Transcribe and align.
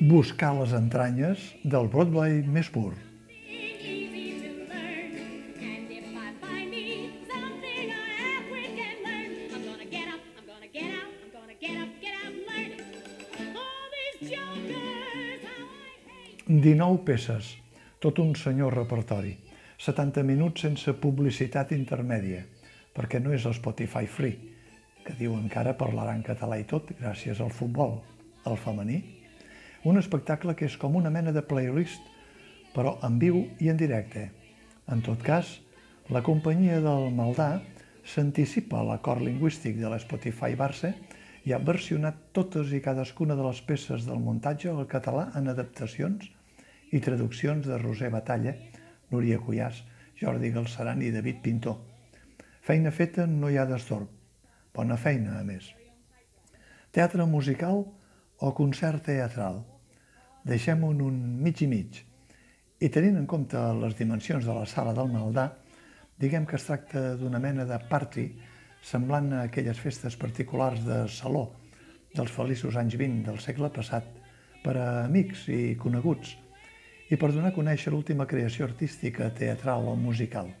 buscar 0.00 0.54
les 0.60 0.76
entranyes 0.76 1.50
del 1.64 1.88
Broadway 1.92 2.42
més 2.42 2.68
pur. 2.72 2.92
19 16.46 17.04
peces, 17.04 17.56
tot 17.98 18.20
un 18.22 18.36
senyor 18.38 18.74
repertori. 18.74 19.32
70 19.82 20.22
minuts 20.22 20.62
sense 20.62 20.92
publicitat 21.02 21.72
intermèdia, 21.74 22.44
perquè 22.94 23.18
no 23.20 23.34
és 23.34 23.44
el 23.50 23.54
Spotify 23.58 24.06
Free, 24.06 24.38
que 25.02 25.16
diuen 25.18 25.50
que 25.50 25.58
ara 25.58 25.74
parlarà 25.78 26.14
en 26.14 26.22
català 26.26 26.60
i 26.62 26.64
tot 26.70 26.94
gràcies 27.00 27.42
al 27.42 27.50
futbol, 27.50 27.98
al 28.46 28.56
femení. 28.62 29.00
Un 29.86 30.00
espectacle 30.00 30.56
que 30.58 30.66
és 30.66 30.74
com 30.82 30.96
una 30.98 31.12
mena 31.14 31.30
de 31.30 31.44
playlist, 31.46 32.02
però 32.74 32.96
en 33.06 33.20
viu 33.22 33.44
i 33.62 33.68
en 33.70 33.76
directe. 33.78 34.24
En 34.90 35.02
tot 35.06 35.20
cas, 35.22 35.52
la 36.10 36.24
companyia 36.26 36.80
del 36.82 37.12
Maldà 37.14 37.60
s'anticipa 38.06 38.80
a 38.80 38.86
l'acord 38.88 39.22
lingüístic 39.22 39.78
de 39.78 39.90
l'Spotify 39.92 40.58
Barça 40.58 40.90
i 41.46 41.54
ha 41.54 41.62
versionat 41.62 42.18
totes 42.34 42.72
i 42.74 42.80
cadascuna 42.82 43.36
de 43.38 43.46
les 43.46 43.60
peces 43.68 44.08
del 44.08 44.18
muntatge 44.22 44.72
al 44.72 44.88
català 44.90 45.28
en 45.38 45.52
adaptacions 45.54 46.26
i 46.90 47.02
traduccions 47.06 47.66
de 47.70 47.78
Roser 47.78 48.10
Batalla, 48.14 48.56
Núria 49.14 49.38
Cuyàs, 49.38 49.84
Jordi 50.18 50.50
Galceran 50.50 51.06
i 51.06 51.12
David 51.14 51.38
Pintor. 51.46 51.78
Feina 52.66 52.90
feta 52.90 53.28
no 53.30 53.50
hi 53.50 53.60
ha 53.62 53.68
destorb. 53.70 54.10
Bona 54.74 54.98
feina, 54.98 55.38
a 55.38 55.46
més. 55.46 55.70
Teatre 56.90 57.30
musical 57.30 57.84
o 58.42 58.52
concert 58.58 59.06
teatral? 59.06 59.62
Deixem-ho 60.46 60.92
en 60.94 61.00
un 61.02 61.14
mig 61.42 61.58
i 61.64 61.66
mig. 61.66 61.96
I 62.78 62.88
tenint 62.94 63.16
en 63.18 63.24
compte 63.26 63.58
les 63.80 63.96
dimensions 63.98 64.44
de 64.46 64.54
la 64.54 64.66
sala 64.70 64.92
del 64.94 65.08
Maldà, 65.10 65.48
diguem 66.22 66.46
que 66.46 66.54
es 66.54 66.66
tracta 66.68 67.16
d'una 67.18 67.40
mena 67.42 67.64
de 67.66 67.78
party 67.90 68.28
semblant 68.86 69.32
a 69.34 69.40
aquelles 69.48 69.80
festes 69.82 70.14
particulars 70.14 70.84
de 70.86 71.00
saló 71.10 71.48
dels 72.14 72.30
feliços 72.30 72.78
anys 72.78 72.94
20 72.94 73.26
del 73.26 73.42
segle 73.42 73.72
passat 73.74 74.06
per 74.62 74.76
a 74.78 74.86
amics 75.08 75.48
i 75.50 75.74
coneguts 75.82 76.36
i 77.10 77.18
per 77.18 77.32
donar 77.32 77.50
a 77.50 77.56
conèixer 77.58 77.90
l'última 77.90 78.26
creació 78.30 78.70
artística, 78.70 79.32
teatral 79.34 79.90
o 79.90 79.96
musical. 79.98 80.52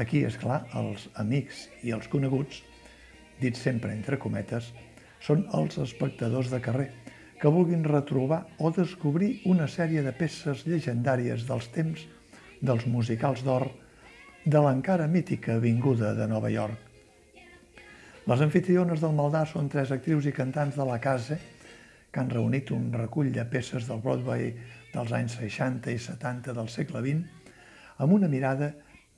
Aquí, 0.00 0.24
és 0.24 0.40
clar, 0.40 0.62
els 0.72 1.10
amics 1.20 1.66
i 1.84 1.92
els 1.92 2.08
coneguts, 2.08 2.64
dits 3.44 3.60
sempre 3.60 3.92
entre 3.92 4.16
cometes, 4.16 4.72
són 5.20 5.44
els 5.52 5.76
espectadors 5.84 6.48
de 6.52 6.60
carrer, 6.64 6.90
que 7.44 7.50
vulguin 7.52 7.82
retrobar 7.84 8.46
o 8.56 8.70
descobrir 8.72 9.42
una 9.44 9.66
sèrie 9.68 10.00
de 10.00 10.14
peces 10.16 10.62
llegendàries 10.64 11.42
dels 11.44 11.66
temps 11.74 12.06
dels 12.64 12.86
musicals 12.88 13.42
d'or 13.44 13.66
de 14.48 14.62
l'encara 14.64 15.04
mítica 15.12 15.58
Avinguda 15.58 16.14
de 16.16 16.24
Nova 16.24 16.48
York. 16.48 16.78
Les 18.24 18.44
anfitriones 18.46 19.04
del 19.04 19.12
Maldà 19.12 19.42
són 19.50 19.68
tres 19.68 19.92
actrius 19.92 20.24
i 20.24 20.32
cantants 20.32 20.78
de 20.80 20.86
la 20.88 20.96
casa 21.04 21.36
que 21.36 22.22
han 22.22 22.32
reunit 22.32 22.72
un 22.72 22.88
recull 22.96 23.28
de 23.36 23.44
peces 23.44 23.90
del 23.92 24.00
Broadway 24.00 24.48
dels 24.94 25.12
anys 25.12 25.36
60 25.42 25.92
i 25.92 26.00
70 26.00 26.56
del 26.56 26.72
segle 26.72 27.04
XX 27.04 27.52
amb 28.00 28.16
una 28.16 28.32
mirada 28.38 28.70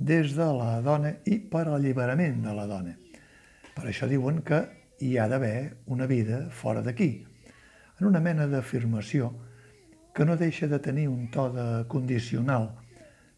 des 0.02 0.34
de 0.34 0.50
la 0.58 0.80
dona 0.82 1.14
i 1.30 1.38
per 1.38 1.68
alliberament 1.68 2.42
de 2.42 2.58
la 2.58 2.66
dona. 2.66 2.98
Per 3.70 3.86
això 3.86 4.10
diuen 4.10 4.42
que 4.42 4.64
hi 4.98 5.14
ha 5.14 5.30
d'haver 5.30 5.76
una 5.94 6.10
vida 6.10 6.48
fora 6.50 6.82
d'aquí, 6.82 7.35
en 8.00 8.06
una 8.08 8.20
mena 8.20 8.46
d'afirmació 8.50 9.30
que 10.16 10.24
no 10.24 10.36
deixa 10.36 10.68
de 10.68 10.78
tenir 10.80 11.08
un 11.08 11.28
to 11.32 11.48
de 11.52 11.66
condicional, 11.92 12.70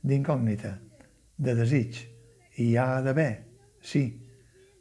d'incògnita, 0.02 0.76
de 1.38 1.54
desig. 1.58 1.98
Hi 2.58 2.74
ha 2.78 3.00
d'haver, 3.02 3.32
sí, 3.82 4.04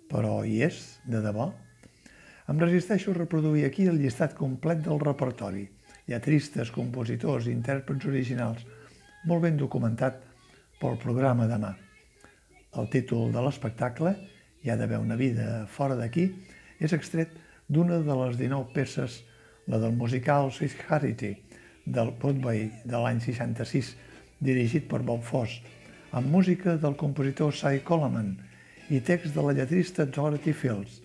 però 0.09 0.43
hi 0.45 0.61
és, 0.65 0.99
de 1.05 1.21
debò? 1.21 1.51
Em 2.47 2.61
resisteixo 2.61 3.11
a 3.11 3.17
reproduir 3.17 3.65
aquí 3.67 3.87
el 3.89 3.99
llistat 4.01 4.33
complet 4.37 4.81
del 4.85 5.01
repertori, 5.03 5.65
lletristes, 6.07 6.71
compositors, 6.71 7.49
intèrprets 7.51 8.07
originals, 8.07 8.63
molt 9.25 9.43
ben 9.43 9.57
documentat 9.59 10.23
pel 10.79 10.97
programa 11.01 11.49
demà. 11.49 11.73
El 12.77 12.89
títol 12.93 13.33
de 13.33 13.43
l'espectacle, 13.43 14.15
Hi 14.65 14.71
ha 14.73 14.75
d'haver 14.75 14.97
una 14.99 15.15
vida 15.15 15.67
fora 15.71 15.95
d'aquí, 15.95 16.25
és 16.81 16.91
extret 16.91 17.35
d'una 17.71 17.99
de 18.03 18.15
les 18.19 18.39
19 18.39 18.73
peces, 18.73 19.21
la 19.67 19.79
del 19.79 19.93
musical 19.93 20.51
Sweet 20.51 20.75
Charity, 20.87 21.33
del 21.85 22.11
Broadway 22.19 22.67
de 22.83 22.99
l'any 22.99 23.19
66, 23.23 23.95
dirigit 24.39 24.87
per 24.87 25.01
Bob 25.03 25.23
Fosse, 25.23 25.61
amb 26.11 26.31
música 26.31 26.77
del 26.79 26.95
compositor 26.95 27.53
Cy 27.53 27.81
Coleman 27.83 28.33
i 28.89 29.01
text 29.03 29.35
de 29.35 29.43
la 29.43 29.55
lletrista 29.55 30.05
Dorothy 30.05 30.53
Fields, 30.55 31.01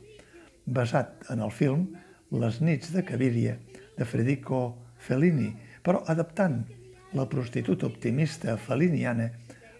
basat 0.66 1.26
en 1.34 1.42
el 1.42 1.50
film 1.50 1.88
Les 2.32 2.60
nits 2.62 2.94
de 2.94 3.02
Cabiria, 3.04 3.58
de 3.98 4.04
Federico 4.08 4.62
Fellini, 4.96 5.50
però 5.82 6.00
adaptant 6.08 6.62
la 7.12 7.26
prostituta 7.28 7.86
optimista 7.86 8.56
feliniana 8.56 9.28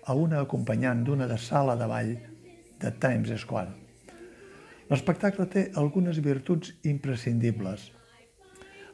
a 0.05 0.15
una 0.19 0.43
acompanyant 0.43 1.07
d'una 1.07 1.29
de 1.31 1.39
sala 1.39 1.79
de 1.79 1.89
ball 1.89 2.13
de 2.83 2.93
Times 3.01 3.33
Square. 3.41 3.73
L'espectacle 4.91 5.47
té 5.49 5.69
algunes 5.81 6.19
virtuts 6.21 6.75
imprescindibles. 6.85 7.89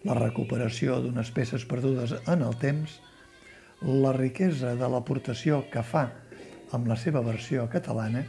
La 0.06 0.14
recuperació 0.14 1.00
d'unes 1.02 1.30
peces 1.34 1.64
perdudes 1.66 2.12
en 2.30 2.42
el 2.46 2.54
temps, 2.62 3.00
la 3.82 4.12
riquesa 4.14 4.76
de 4.78 4.88
l'aportació 4.90 5.64
que 5.72 5.82
fa 5.82 6.04
amb 6.76 6.86
la 6.86 6.96
seva 6.96 7.22
versió 7.26 7.64
catalana, 7.72 8.22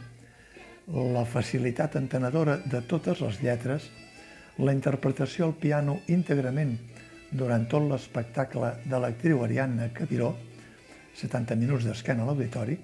la 0.90 1.22
facilitat 1.28 1.94
entenedora 2.00 2.56
de 2.64 2.80
totes 2.90 3.22
les 3.22 3.38
lletres, 3.44 3.86
la 4.58 4.74
interpretació 4.74 5.46
al 5.46 5.54
piano 5.62 6.00
íntegrament 6.10 6.74
durant 7.30 7.68
tot 7.70 7.86
l'espectacle 7.86 8.72
de 8.90 8.98
l'actriu 8.98 9.44
Ariadna 9.44 9.92
Cabiró, 9.94 10.34
70 11.14 11.54
minuts 11.60 11.86
d'esquena 11.86 12.24
a 12.24 12.30
l'auditori, 12.30 12.76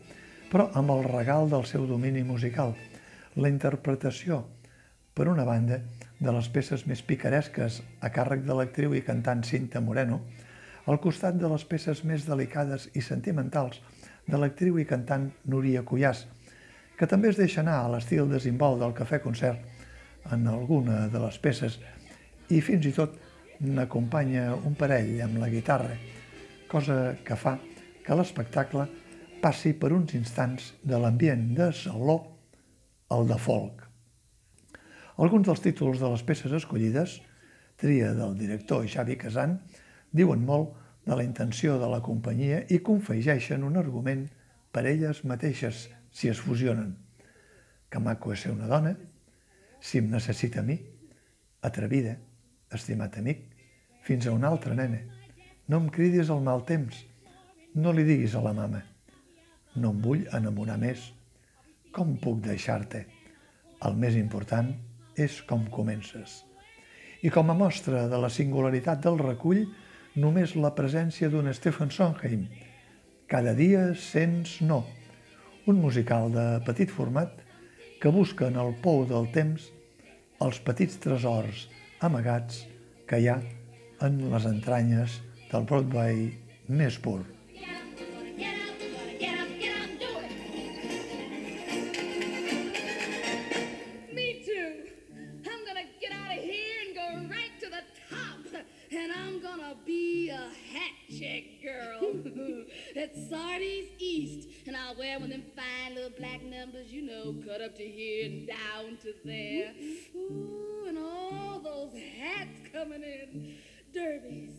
però 0.50 0.68
amb 0.78 0.94
el 0.94 1.02
regal 1.10 1.50
del 1.50 1.66
seu 1.66 1.86
domini 1.90 2.22
musical, 2.22 2.76
la 3.34 3.50
interpretació, 3.50 4.44
per 5.12 5.26
una 5.28 5.44
banda, 5.44 5.80
de 6.18 6.32
les 6.32 6.48
peces 6.48 6.86
més 6.88 7.02
picaresques 7.04 7.82
a 8.00 8.10
càrrec 8.12 8.44
de 8.46 8.56
l'actriu 8.56 8.94
i 8.96 9.02
cantant 9.04 9.42
Cinta 9.44 9.82
Moreno, 9.84 10.22
al 10.86 11.00
costat 11.02 11.36
de 11.36 11.50
les 11.50 11.64
peces 11.68 12.02
més 12.04 12.24
delicades 12.28 12.88
i 12.94 13.02
sentimentals 13.02 13.80
de 14.26 14.38
l'actriu 14.40 14.78
i 14.78 14.86
cantant 14.88 15.28
Núria 15.50 15.82
Cuyàs, 15.84 16.24
que 16.96 17.08
també 17.10 17.30
es 17.30 17.40
deixa 17.40 17.60
anar 17.62 17.80
a 17.82 17.90
l'estil 17.92 18.30
desimbol 18.30 18.78
del 18.80 18.94
cafè 18.96 19.20
concert 19.22 20.32
en 20.32 20.46
alguna 20.50 21.06
de 21.12 21.22
les 21.22 21.38
peces 21.38 21.78
i 22.50 22.60
fins 22.64 22.86
i 22.88 22.94
tot 22.96 23.18
n'acompanya 23.60 24.52
un 24.56 24.76
parell 24.78 25.20
amb 25.24 25.40
la 25.42 25.50
guitarra, 25.52 25.96
cosa 26.70 27.16
que 27.24 27.36
fa 27.36 27.56
que 28.06 28.16
l'espectacle 28.18 28.86
passi 29.42 29.74
per 29.74 29.92
uns 29.92 30.14
instants 30.18 30.72
de 30.82 31.00
l'ambient 31.00 31.50
de 31.58 31.72
saló 31.74 32.20
al 33.10 33.28
de 33.28 33.38
folk. 33.38 33.85
Alguns 35.16 35.46
dels 35.48 35.62
títols 35.64 36.00
de 36.02 36.10
les 36.12 36.22
peces 36.28 36.52
escollides, 36.52 37.20
tria 37.80 38.10
del 38.16 38.34
director 38.36 38.84
Xavi 38.84 39.16
Casan, 39.16 39.54
diuen 40.12 40.42
molt 40.44 40.74
de 41.08 41.16
la 41.16 41.24
intenció 41.24 41.78
de 41.80 41.88
la 41.88 42.02
companyia 42.04 42.58
i 42.68 42.82
confegeixen 42.84 43.64
un 43.64 43.78
argument 43.80 44.26
per 44.76 44.84
elles 44.90 45.22
mateixes 45.24 45.86
si 46.12 46.28
es 46.28 46.40
fusionen. 46.44 46.90
Que 47.88 48.02
maco 48.02 48.34
és 48.34 48.42
ser 48.44 48.52
una 48.52 48.68
dona, 48.68 48.92
si 49.80 50.02
em 50.02 50.10
necessita 50.12 50.60
a 50.60 50.66
mi, 50.66 50.76
atrevida, 51.64 52.16
estimat 52.76 53.16
amic, 53.16 53.46
fins 54.04 54.26
a 54.26 54.34
una 54.36 54.50
altra 54.52 54.76
nena. 54.76 55.00
No 55.68 55.80
em 55.80 55.86
cridis 55.94 56.28
al 56.30 56.42
mal 56.44 56.60
temps, 56.68 56.98
no 57.72 57.92
li 57.92 58.04
diguis 58.04 58.36
a 58.36 58.42
la 58.44 58.52
mama. 58.56 58.82
No 59.80 59.94
em 59.94 60.04
vull 60.04 60.26
enamorar 60.36 60.76
més. 60.82 61.08
Com 61.96 62.18
puc 62.20 62.44
deixar-te? 62.44 63.06
El 63.86 63.96
més 64.00 64.16
important 64.20 64.74
és 65.16 65.40
com 65.48 65.64
comences. 65.72 66.42
I 67.24 67.32
com 67.32 67.50
a 67.50 67.56
mostra 67.56 68.06
de 68.10 68.20
la 68.20 68.30
singularitat 68.30 69.02
del 69.04 69.18
recull, 69.22 69.64
només 70.16 70.54
la 70.56 70.72
presència 70.76 71.30
d'un 71.32 71.48
Stephen 71.56 71.90
Sondheim. 71.90 72.46
Cada 73.26 73.56
dia 73.58 73.88
sents 73.98 74.60
no. 74.62 74.84
Un 75.66 75.80
musical 75.82 76.30
de 76.32 76.46
petit 76.66 76.92
format 76.92 77.40
que 78.00 78.12
busca 78.12 78.46
en 78.48 78.60
el 78.62 78.74
pou 78.84 79.04
del 79.08 79.30
temps 79.34 79.70
els 80.46 80.60
petits 80.62 81.00
tresors 81.02 81.66
amagats 82.06 82.64
que 83.08 83.20
hi 83.20 83.30
ha 83.32 83.38
en 84.06 84.20
les 84.32 84.50
entranyes 84.50 85.20
del 85.50 85.64
Broadway 85.68 86.28
més 86.68 87.00
pur. 87.00 87.35
There 105.06 105.24
of 105.24 105.28
them 105.30 105.42
fine 105.54 105.94
little 105.94 106.10
black 106.18 106.42
numbers, 106.42 106.92
you 106.92 107.02
know, 107.02 107.34
cut 107.46 107.60
up 107.60 107.76
to 107.76 107.82
here 107.82 108.26
and 108.26 108.46
down 108.46 108.96
to 109.02 109.12
there. 109.24 109.72
Ooh, 110.14 110.84
and 110.88 110.98
all 110.98 111.60
those 111.62 111.92
hats 112.18 112.58
coming 112.72 113.02
in. 113.02 113.54
Derbies, 113.94 114.50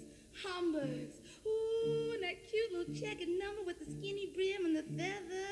Homburgs. 0.43 1.17
Ooh, 1.45 2.11
and 2.13 2.23
that 2.23 2.35
cute 2.49 2.71
little 2.71 2.93
checkered 2.93 3.27
number 3.27 3.63
with 3.65 3.79
the 3.79 3.85
skinny 3.85 4.31
brim 4.33 4.65
and 4.65 4.75
the 4.75 4.83
feather. 4.83 5.47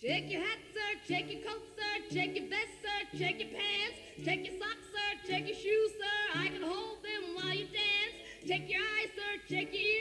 Check 0.00 0.30
your 0.30 0.40
hat, 0.40 0.58
sir. 0.74 0.98
Check 1.08 1.32
your 1.32 1.42
coat, 1.42 1.62
sir. 1.76 2.14
Check 2.14 2.36
your 2.36 2.48
vest, 2.48 2.74
sir. 2.82 3.18
Check 3.18 3.38
your 3.38 3.48
pants. 3.48 3.98
Check 4.24 4.44
your 4.44 4.58
socks, 4.58 4.86
sir. 4.92 5.32
Check 5.32 5.46
your 5.46 5.56
shoes, 5.56 5.90
sir. 5.98 6.38
I 6.38 6.48
can 6.48 6.62
hold 6.62 7.02
them 7.02 7.34
while 7.34 7.54
you 7.54 7.66
dance. 7.66 8.14
Check 8.46 8.68
your 8.68 8.80
eyes, 8.80 9.10
sir. 9.16 9.40
Check 9.48 9.72
your 9.72 9.82
ears, 9.82 9.93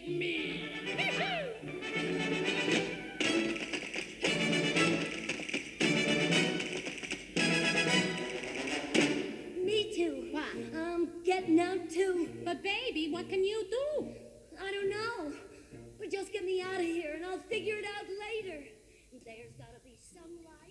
you 0.00 0.18
me. 0.18 0.68
Me 9.62 9.92
too. 9.94 10.28
What? 10.30 10.44
I'm 10.74 11.22
getting 11.24 11.60
out 11.60 11.90
too. 11.90 12.30
But 12.44 12.62
baby, 12.62 13.10
what 13.10 13.28
can 13.28 13.44
you 13.44 13.66
do? 13.70 14.08
I 14.62 14.72
don't 14.72 14.88
know. 14.88 15.32
But 15.98 16.10
just 16.10 16.32
get 16.32 16.42
me 16.44 16.62
out 16.62 16.76
of 16.76 16.80
here 16.80 17.12
and 17.14 17.26
I'll 17.26 17.38
figure 17.38 17.76
it 17.76 17.84
out 17.84 18.06
later. 18.08 18.64
There's 19.24 19.52
gotta 19.58 19.80
be 19.84 19.98
some 20.14 20.36
light. 20.44 20.61